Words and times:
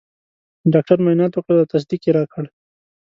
ډاکټر 0.73 0.97
معاینات 1.03 1.31
وکړل 1.33 1.57
او 1.63 1.71
تصدیق 1.73 2.01
یې 2.05 2.11
راکړ. 2.17 2.43